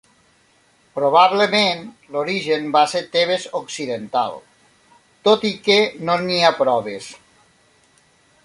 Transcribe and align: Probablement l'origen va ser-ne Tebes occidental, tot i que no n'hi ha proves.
Probablement 0.93 1.83
l'origen 2.15 2.65
va 2.77 2.83
ser-ne 2.93 3.11
Tebes 3.17 3.45
occidental, 3.61 4.35
tot 5.29 5.49
i 5.53 5.55
que 5.69 5.79
no 6.09 6.17
n'hi 6.27 6.45
ha 6.49 6.55
proves. 6.65 7.15